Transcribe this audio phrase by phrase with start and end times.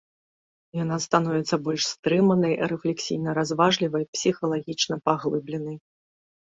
[0.83, 5.77] Яна становіцца больш стрыманай, рэфлексійна-разважлівай, псіхалагічна-паглыбленай.